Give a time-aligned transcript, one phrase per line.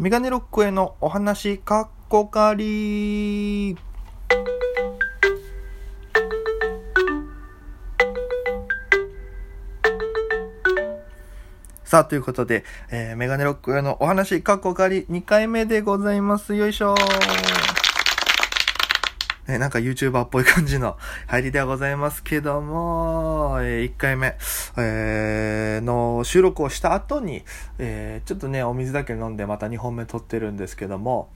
[0.00, 3.76] メガネロックへのお話、かっこかり
[11.84, 16.54] さあ、ということで、えー、メガネロックへのお話、かっこかり2回目でございます。
[16.54, 16.94] よいしょ
[19.50, 20.96] えなんか YouTuber っぽい感じの
[21.26, 24.36] 入りではございますけども、え、1回目、
[24.78, 27.42] え、の収録をした後に、
[27.78, 31.30] え、ちょっとね、お水だけ飲んでまた2本目撮ってるんですけども、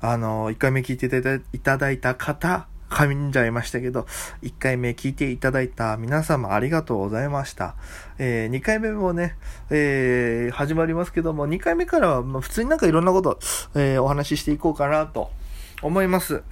[0.00, 1.06] あの、1回目聞いて
[1.52, 4.06] いただいた方、噛んじゃいましたけど、
[4.42, 7.76] 1回目聞いていただいた皆様ありがとうございました。
[8.18, 9.36] えー、2回目もね、
[9.70, 13.38] えー、始まりますけども、2回目からは、普通になんかいろんなこと、
[13.76, 15.30] えー、お話ししていこうかなと
[15.82, 16.42] 思います。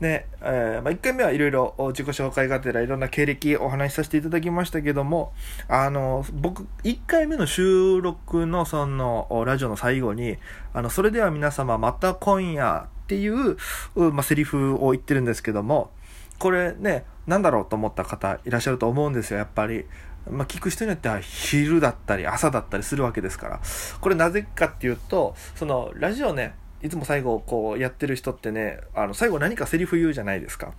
[0.00, 5.32] で、えー、まあ、1回目はいろいろ自己紹介がてらいろんな経歴お話しさせていただきましたけども、
[5.66, 10.36] あの、僕、1回目の収録のその、ラジオの最後に、
[10.72, 13.56] あの、それでは皆様また今夜っていう、
[13.96, 15.90] まあ、セリフを言ってるんですけども、
[16.38, 19.84] これね、なんだろうと思った方いらっしゃると思うんですよ、やっぱり。
[20.30, 23.60] まあ、聞く人によっては昼だったり朝だったりするわけですから。
[24.00, 30.72] これなぜかっていうと、その、ラジオね、いつも最後こうやってる人ってね、あの、最後何かセリフ言うじゃないですか。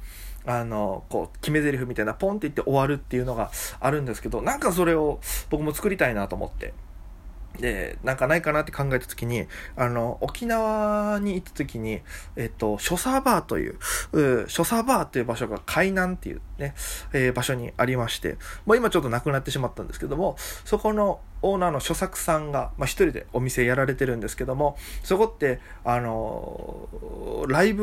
[0.46, 6.74] あの、こう、決め台詞みたいなポンって言って終わるっていうのがあるんですけど、なんかそれを僕も作りたいなと思って。
[7.60, 12.02] で、なんかないかなって考えた時に、あの、沖縄に行った時に、
[12.36, 13.78] えっと、ショサバーという、
[14.14, 16.74] うショサバーという場所が海南っていうね、
[17.14, 26.88] えー、場所にありまして、もう今ちょっとなくなってしまったんですけども、そこのオーナーの諸作さんが、まあ、一人でお店やられてるんですけども、そこって、あの
[27.48, 27.80] ライブ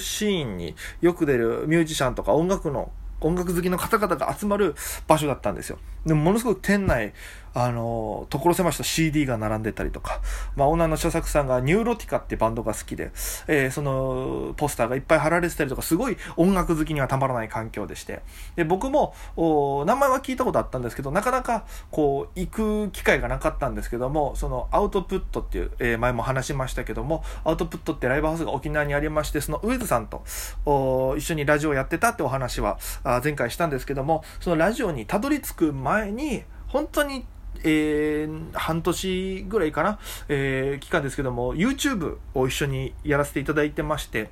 [0.00, 2.90] シーンによく出るミュージシャンとか音楽の
[3.20, 4.74] 音楽好きの方々が集まる
[5.06, 5.78] 場所だったんですよ。
[6.06, 7.12] でもものすごく店内、
[7.54, 10.20] あの、所狭しと CD が並んでたりとか、
[10.56, 13.10] まあ、オーナーの著作さんがニューロティカってバンドが好きで、
[13.46, 18.22] えー、その、ポスターがいっぱい貼られてたりとか、すごい音楽好きにはたまらない環境でして、
[18.56, 30.24] で、僕も、お名前は聞いたことあったんですけど、なかなか、こう、行く機会がなかったんですけども、その、アウトプットっていう、えー、前も話しましたけども、アウトプットってライブハウスが沖縄にありまして、その、ウェズさんと、
[30.66, 37.24] お一緒にラジオやってたってお話は、あ前回したんですけども、そのラジオにたどり着く前に、本当に
[37.64, 39.98] えー、半年ぐらいかな、
[40.28, 44.30] えー、期間ですけども、YouTube を一緒にやらせていただいてまして、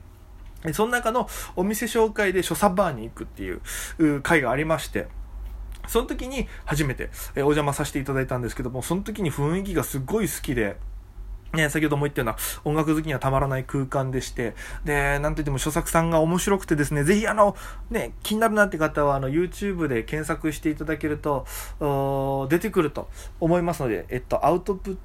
[0.72, 3.60] その中のお店紹介で所作バーに行くっていう
[4.22, 5.08] 会がありまして、
[5.86, 10.76] その時に初めてお邪魔させていただいたんですけども、その時に雰囲気がすごい好きで、
[11.56, 17.56] ね、先ほども言ったような音楽好きにはたまらない空間でして、で、なんといっても著作さんが面白くてですね、ぜひあの、
[17.90, 21.46] ね、気になるなって方はあの YouTube で検索していただけると、
[22.48, 23.08] 出てくると
[23.40, 24.96] 思いますので、えっと、アウトプッ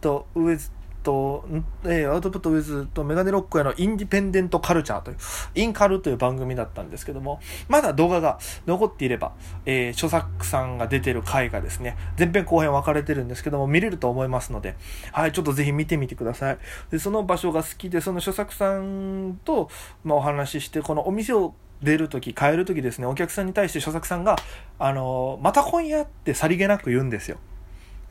[0.00, 0.70] トウェズ
[1.02, 1.44] と、
[1.84, 5.16] えー、アウトプットウィズとメガネロックへのインディペンデントカルチャーという、
[5.54, 9.32] インカルという番組だったんですけども、まだ動画が残っていれば、
[9.66, 14.76] えー、著作さんが出てる回がですね、前編後編分かれてるんですけども、見れると思いますので、
[15.12, 16.58] はい、ちょっとぜひ見てみてください。
[16.90, 19.70] で、その場所が好きで、その著作さんと、
[20.04, 24.36] まあ、お話しして、このお店を出るとき、帰るときですね、お客さんに対して著作さんが、
[24.78, 27.38] あのまた今夜ってさりげなく言うんですよ。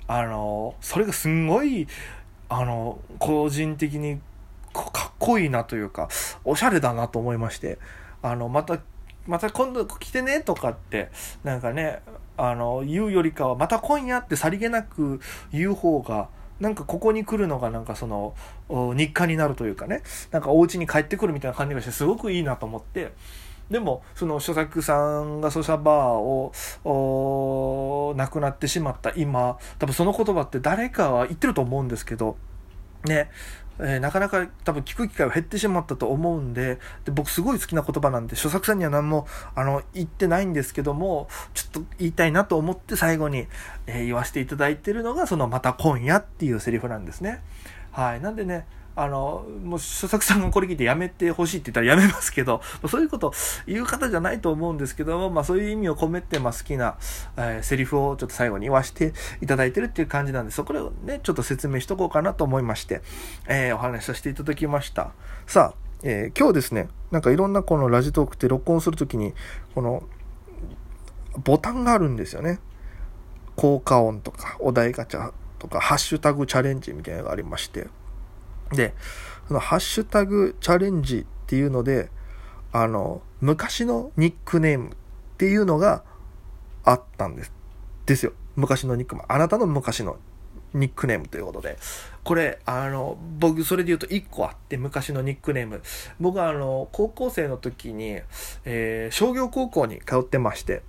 [0.08, 1.88] あのそれがすんごい、
[2.52, 4.20] あの、個人的に
[4.74, 6.10] かっこいいなというか、
[6.44, 7.80] おしゃれだなと思いまして、
[8.22, 8.80] あの、また、
[9.26, 11.12] また今度来てねとかって、
[11.46, 12.02] なんかね、
[12.36, 15.22] あの、言うよりかは、また今夜ってさりげなく
[15.54, 16.28] 言う方が、
[16.60, 18.36] なんかここに来るのがなんかその
[18.70, 23.14] 日課になるというかねなんかお家に帰ってくるみたいな感じがしてすごくいいなと思って
[23.72, 26.52] でもその著作さんがソシャバーを
[28.22, 29.58] 亡くなってしまった今。
[29.80, 32.38] 多分その言葉って誰かは言ってると思うんですけど。
[33.06, 33.30] ね。
[33.80, 36.80] えー、なかなか多分聞く機会は減ってしまったと思うんで。
[37.04, 43.48] で僕すごい好きな言葉なんで著作さんには何もあの言ってないんですけどもちょっと言いたいなと思って最後に、
[43.88, 47.41] えー、言わせていただいてるのがその「また今夜」っていうセリフなんですね。
[47.91, 48.66] はい、なんでね
[48.96, 53.34] あの、もう、所作さんがこれ聞いてやめてほしいって言ったらやめますけど、 そういうこと
[53.66, 56.97] 言う方じゃないと思うんですけども、まあそういう意味を込めて、まあ好きな、
[57.38, 63.02] えー、セリフをちょっと最後に言わせていただいてるっていう感じなんで、そこをね、ちょっと説明しとこうかなと思いまして、
[63.47, 65.11] えー、お話しさせていただきました。
[65.47, 69.34] さあ、えー、今日ですね、なんかいろんなこのラジトークって録音するときに、
[69.76, 70.03] この、
[71.44, 72.59] ボタンがあるんですよね。
[73.55, 77.87] 効果音とか、お題ガチャとか、ハッシュタグチャレンジみたいなのがありまして、
[78.73, 78.94] で、
[79.47, 82.09] そのハッシュタグチャレンジっていうので、
[82.72, 84.94] あの、昔のニックネームっ
[85.38, 86.03] ていうのが
[86.84, 87.52] あったんです。
[88.06, 88.34] ですよ。
[88.56, 89.34] 昔のニックネーム。
[89.34, 90.18] あなたの昔の
[90.73, 91.78] ニックネームということで。
[92.23, 95.82] これ、あの、僕、それで言うと1個あって、昔のニックネーム。
[96.20, 98.20] 僕は、あの、高校生の時に、
[98.64, 100.84] えー、商業高校に通ってまして、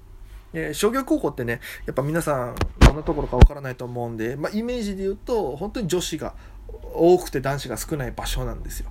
[0.52, 6.34] で商業高校ってね、やっぱ皆さん、どんなところかわからないと思うんで、まあ、イメージで言うと、本当に女子が
[6.94, 8.91] 多くて男子が少ない場所なんですよ。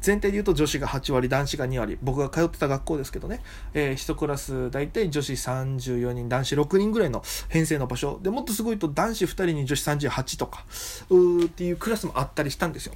[0.00, 1.98] 全体で言うと女子が8割、男子が2割。
[2.02, 3.42] 僕が通ってた学校ですけどね、
[3.74, 8.18] えー、1クラス大体女子34人、男子6人ぐらいの編成の場所。
[8.22, 10.64] で、もっとすごいと男子2人に女子38とか、
[11.10, 12.94] うーっていうクラスもあったりしたんですよ。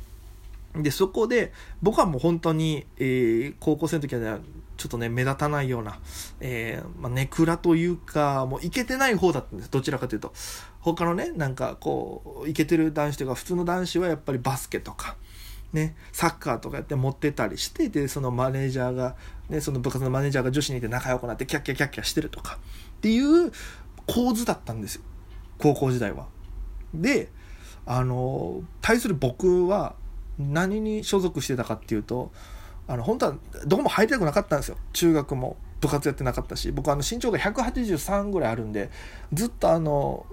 [0.77, 1.53] で、そこで、
[1.83, 4.41] 僕はもう本当に、えー、高校生の時は、ね、
[4.77, 5.99] ちょっとね、目立たないような、
[6.41, 9.71] えー、まあ、ネクラというか、もういけてない方だったんです。
[9.71, 10.33] どちらかというと。
[10.81, 15.17] 他のね、なんかこう、いけてる男子というか、普通の男子はやっぱりバスケとか、
[15.73, 19.17] ね、サッカーとかやって持ってたりして、で、そのマネージャーが、
[19.49, 22.59] ね、その部活のマネージャーが女子にいて仲良くなってキャッキャキャッキャしてるとか、
[22.97, 23.53] っていう
[24.07, 25.03] 構図だったんですよ。
[25.59, 26.27] 高校時代は。
[26.93, 27.31] で、
[27.87, 29.95] あの、対する僕は
[30.39, 32.33] 何に所属してたかっていうと、
[32.87, 33.35] あの、本当は
[33.67, 34.77] どこも入りたくなかったんですよ。
[34.93, 38.91] 中学も部活やってなかったし、僕あの身長が183ぐらいあるんで、
[39.33, 40.27] ずっとあの、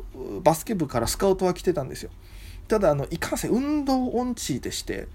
[0.44, 2.12] バスケ部からスカウトは来てたんですよ。
[2.68, 5.08] ただあの、いかんせん運動音痴でして、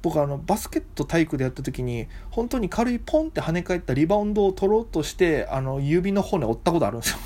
[0.00, 7.18] 僕あのバスケット体育でやった時に本当に軽いポンって跳ね返ったリバウンドを取ろうとしてあの指の骨折ったことあるんですよ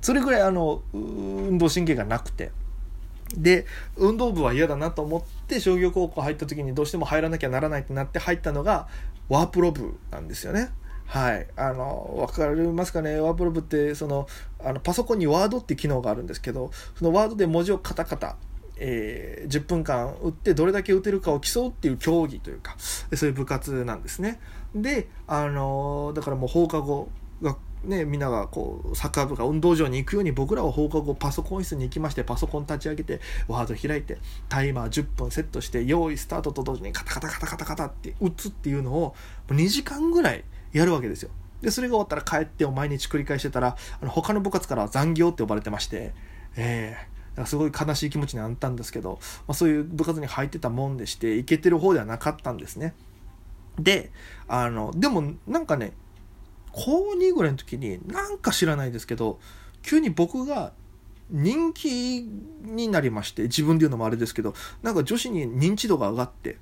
[0.00, 2.52] それぐらいあの運動神経がなくて
[3.34, 8.88] で運動部は嫌だなと思って商業高校入った時にどうしても入らなきゃならないってなって入ったのが
[9.28, 10.70] ワープロ部なんですよね。
[11.06, 11.46] はい。
[11.56, 13.20] あの、わかりますかね？
[13.20, 14.26] ワープロ部って、その、
[14.58, 18.36] あの、パソコンにワードって機能があるんですけど、そのワードで文字をカタカタ、
[18.76, 24.40] えー、10分間打ってどれだけ打てるかを競うっていう競技というか、そういう部活なんですね。
[24.74, 27.08] で、あの、だからもう放課後、
[27.42, 34.18] がね、みんながこうサッカー部が運動場に行くように僕らは放課後パソコン室に行きましてパソコン立ち上げてワード開いて
[34.48, 39.14] タイマー10分セットして用意スタートと同時にカタカタカタカタカタって打つっていうのを
[39.48, 41.30] 2時間ぐらいやるわけですよ
[41.60, 46.12] でそれが終わったら帰ってを毎日繰り返してたらあの他の部活からは残業って呼ばれてまして
[46.56, 52.94] ええーすごい悲しい気持ちになったんですけど、まあ、そういう部活に入ってたもんでして、いけてる方ではなかったんですね。
[53.78, 54.10] で、
[54.48, 55.92] あの、でもなんかね、
[56.76, 59.40] 高2ぐらいの時になんか知らないですけど
[59.82, 60.72] 急に僕が
[61.30, 62.22] 人気
[62.62, 66.58] になりまして自分で言うのもあれですけどなんか女子に認知度が上がって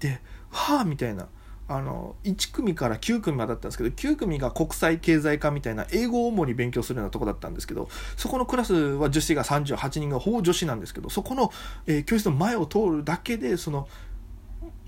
[0.00, 0.20] で
[0.50, 1.28] はあみたいな
[1.68, 11.52] あの1組から9組までだったんですけど9組が国際経済科みたいな英語を主に勉強するようなとこだったんですけどそこのクラスは女子が38人がほぼ女子なんですけどそこの、
[11.86, 13.88] えー、教室の前を通るだけでその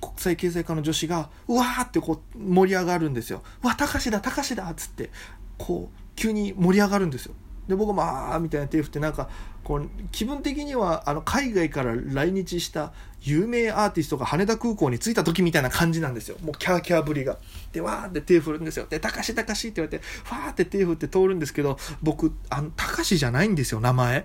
[0.00, 3.42] 国際経済科の女子がうわーってこう盛り上がるんですよ。
[3.62, 5.10] うわ、たかしだ、たかしだっつって、
[5.56, 7.34] こう、急に盛り上がるんですよ。
[7.68, 9.28] で、僕もあーみたいな手振って、なんか、
[9.62, 16.38] こう、気分的には、あの、海外から来日した有名アーティストが羽田空港に着いた時みたいな感じなんですよ。
[16.42, 17.36] もうキャーキャーぶりが。
[17.72, 18.86] で、わーって手振るんですよ。
[18.88, 24.24] で、たかし、たかしって言われて、ファーって手振って通るんですけど、僕、あの、たかしじゃないんですよ、名前。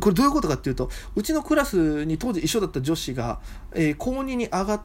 [0.00, 3.40] これどういうことかっていうとうちのクラスに当時一緒だった女子が、
[3.72, 4.82] えー、高2に上がっ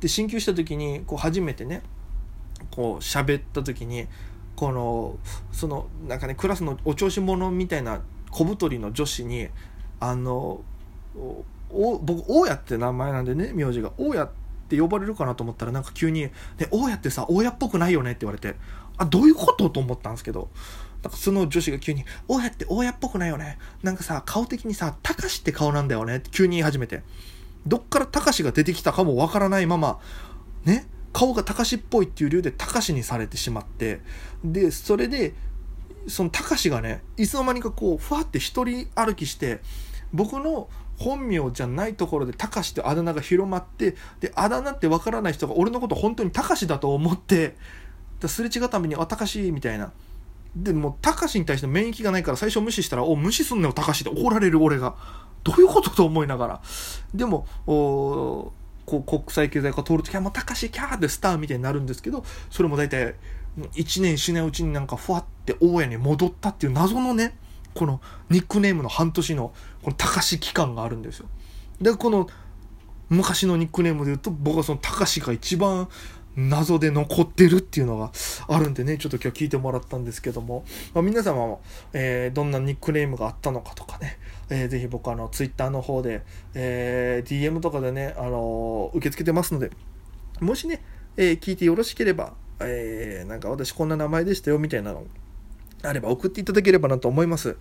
[0.00, 1.82] て進級した時にこう初めてね
[2.70, 4.06] こう喋った時に
[4.56, 5.18] この
[5.52, 9.48] そのなんかねクラスのお調子者みたいな小太りの女子に
[10.00, 10.60] あの
[11.70, 14.30] お僕大家って名前なんでね名字が大家っ
[14.68, 16.22] て呼ばれるかなと思ったらなんか急に
[16.58, 18.56] 「ね、大家ってさ大家っぽくないよね」って言われて
[18.98, 19.70] あどういうこと？
[19.70, 20.48] と思ったんですけど
[21.02, 23.58] なんかその女子が急に、大家って大家っぽくないよね。
[23.82, 26.16] なんかさ、顔的にさ、たかしって顔なんだよね。
[26.16, 27.02] って急に言い始めて。
[27.66, 29.98] どっからたかしが出てきたかもわからないまま、
[30.64, 34.00] ね、顔がたかしっぽいっていう理由でたかしにされてしまって、
[34.44, 35.34] で、それで、
[36.08, 39.60] そのたかしがね、いつの間にかこう、ふわって一人歩きして、
[40.12, 47.56] 僕の本名じゃないところでたかしってあだ名が広まって、で、あだ名ってわからない人が俺のこと本当にたかしだと思って、
[48.26, 49.92] すれ違うたびに、あ、たかしみたいな。
[50.56, 54.94] でもたかしに対して免疫がないから最初無視したら「お無視すんなよたかし」って怒られる俺が。
[55.44, 56.60] どういうことと思いながら。
[57.14, 58.52] でもお
[58.86, 63.14] こう国際経済化通るときはもうたかしキャーってスターみたいになるんですけどそれも大体
[63.74, 67.36] 1年しないうちになんかふわって大家に戻ったっていう謎のね
[67.74, 69.52] このニックネームの半年の
[69.82, 71.26] このたかし期間があるんですよ。
[71.80, 72.28] でこの
[73.08, 75.88] 昔のニックネームで言うと僕はそのたかしが一番
[76.36, 78.12] 謎で残ってるっていうのが
[78.48, 81.60] あるんでね、ちょっと今日聞いてもらったんですけども、まあ、皆様も、
[81.92, 84.18] えー、どんなニックネームがあったのかとかね、
[84.48, 86.22] えー、ぜひ僕あの、ツイッターの方で、
[86.54, 89.70] えー、DM とかでね、あのー、受け付けてますので、
[90.40, 90.82] もしね、
[91.16, 95.04] え、聞いてよろしければ、え、なんか私こんな名前でしたよみたいなの
[95.82, 97.56] あれば送っていただければなと思います。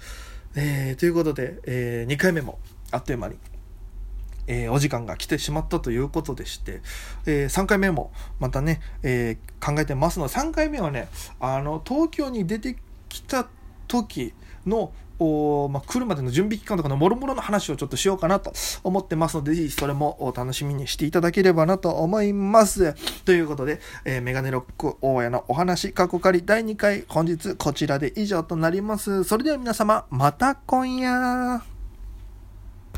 [0.56, 2.60] え、ということで、え、2回目も
[2.92, 3.38] あっという間に、
[4.50, 6.82] えー、お時間が来てしまったということでして、
[7.26, 11.08] えー、3回目もまたね、えー、考えてますので、3回目はね、
[11.40, 12.76] あの、東京に出て
[13.08, 13.48] きた
[13.88, 14.34] 時
[14.66, 14.92] の、
[15.22, 18.54] おまあ、来るまでの準備期間とかのもろもろの話をちょっとしようかなと
[18.84, 22.96] 思ってますので、ぜひそれもお楽しみにしていただければなと思います。
[23.26, 29.26] ということで、えー、メガネロック大家のお話、過去仮第2回、本日こちらで以上となります。
[29.26, 31.79] それでは皆様、また今夜。